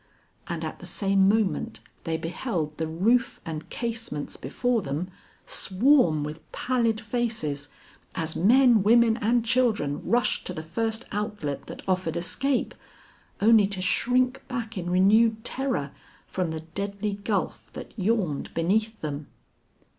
and 0.47 0.65
at 0.65 0.79
the 0.79 0.85
same 0.87 1.29
moment 1.29 1.79
they 2.05 2.17
beheld 2.17 2.75
the 2.79 2.87
roof 2.87 3.39
and 3.45 3.69
casements 3.69 4.35
before 4.35 4.81
them, 4.81 5.11
swarm 5.45 6.23
with 6.23 6.51
pallid 6.51 6.99
faces, 6.99 7.67
as 8.15 8.35
men, 8.35 8.81
women 8.81 9.15
and 9.17 9.45
children 9.45 10.01
rushed 10.03 10.43
to 10.47 10.55
the 10.55 10.63
first 10.63 11.05
outlet 11.11 11.67
that 11.67 11.87
offered 11.87 12.17
escape, 12.17 12.73
only 13.41 13.67
to 13.67 13.79
shrink 13.79 14.41
back 14.47 14.75
in 14.75 14.89
renewed 14.89 15.43
terror 15.43 15.91
from 16.25 16.49
the 16.49 16.61
deadly 16.61 17.13
gulf 17.23 17.71
that 17.73 17.93
yawned 17.95 18.51
beneath 18.55 18.99
them. 19.01 19.27